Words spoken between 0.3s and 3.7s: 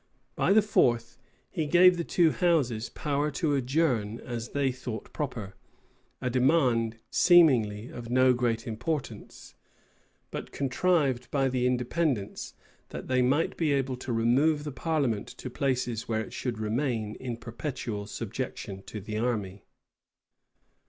By the fourth, he gave the two houses power to